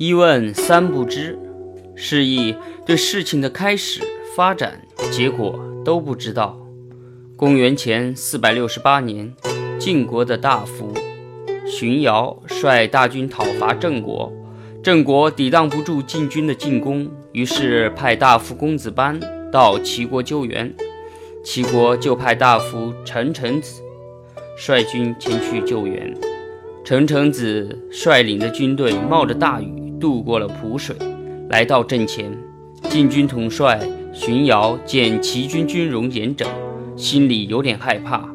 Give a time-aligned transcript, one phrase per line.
[0.00, 1.36] 一问三不知，
[1.96, 2.54] 示意
[2.86, 4.00] 对事情的开始、
[4.36, 6.56] 发展、结果都不知道。
[7.34, 9.34] 公元前四百六十八年，
[9.76, 10.94] 晋国的大夫
[11.66, 14.32] 荀瑶率大军讨伐郑国，
[14.84, 19.18] 郑国抵挡不住晋军的进攻，于是派大夫公子班
[19.50, 20.72] 到齐国救援。
[21.42, 23.82] 齐国就派大夫陈成子
[24.56, 26.16] 率军前去救援。
[26.84, 30.96] 陈成子率领的军队冒着大雨渡过了濮水，
[31.50, 32.30] 来到阵前。
[32.88, 33.80] 晋军统帅
[34.14, 36.48] 荀瑶见齐军军容严整，
[36.96, 38.28] 心里有点害怕，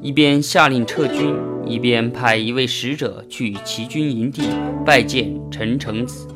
[0.00, 1.34] 一边下令撤军，
[1.66, 4.42] 一边派一位使者去齐军营地
[4.84, 6.28] 拜见陈成子。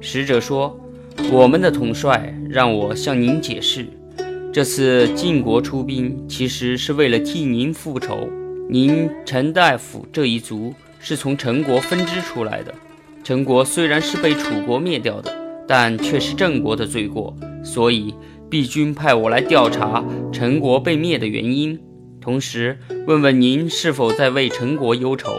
[0.00, 0.78] 使者说
[1.32, 3.86] ：“我们的统帅让我向您解释。”
[4.52, 8.28] 这次晋国出兵，其实是为了替您复仇。
[8.70, 12.72] 您陈大夫这一族是从陈国分支出来的。
[13.24, 15.34] 陈国虽然是被楚国灭掉的，
[15.66, 18.14] 但却是郑国的罪过，所以
[18.50, 21.80] 毕君派我来调查陈国被灭的原因，
[22.20, 25.32] 同时问问您是否在为陈国忧愁。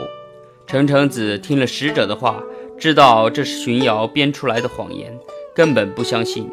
[0.65, 2.41] 陈成子听了使者的话，
[2.75, 5.15] 知道这是荀瑶编出来的谎言，
[5.53, 6.49] 根本不相信。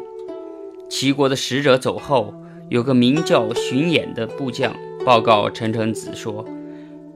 [0.87, 2.33] 齐国的使者走后。
[2.69, 4.73] 有个名叫荀偃的部将
[5.05, 6.43] 报告陈成子说，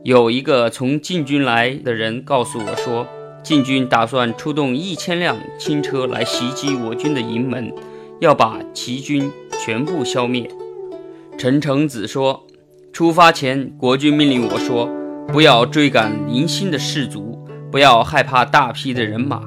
[0.04, 3.08] 有一个从晋军来的人告诉我说，
[3.44, 7.74] 晋军打算出动一千辆轻车来袭击我军的营门，
[8.20, 9.32] 要把齐军
[9.64, 10.50] 全部消灭。
[11.38, 12.46] 陈成子说，
[12.92, 14.90] 出发前国君命令我说，
[15.28, 17.40] 不要追赶零星的士卒，
[17.72, 19.42] 不要害怕大批的人马。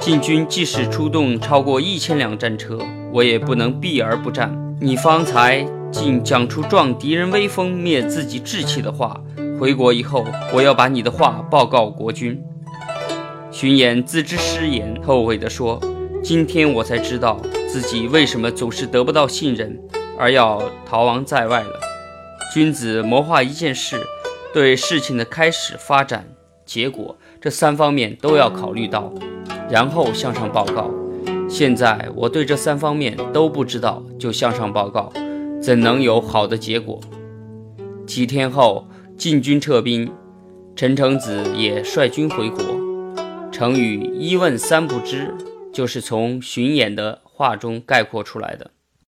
[0.00, 2.78] 晋军即使出动超过一千辆战车，
[3.12, 4.76] 我也不能避而不战。
[4.80, 9.20] 你方才竟讲出壮敌人威风、灭自己志气的话，
[9.58, 12.40] 回国以后，我要把你的话报告国君。
[13.54, 15.80] 荀偃自知失言，后悔地说
[16.24, 19.80] ：“今天我才知道自己为什么总是得不到信任，
[20.18, 21.70] 而要逃亡在外了。
[22.52, 24.04] 君子谋划一件事，
[24.52, 26.26] 对事情的开始、发展、
[26.66, 29.14] 结果这三方面都要考虑到，
[29.70, 30.90] 然后向上报告。”
[31.48, 35.12] 现在我对这三方面都不知道，就向上报告，
[35.62, 37.00] 怎能有好的结果？
[38.04, 40.10] 几天后，晋军撤兵，
[40.74, 42.83] 陈成子也率军回国。
[43.54, 45.32] 成语“一问三不知”
[45.72, 48.72] 就是从荀演的话中概括出来的。